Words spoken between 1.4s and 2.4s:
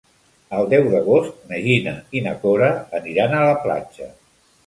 na Gina i na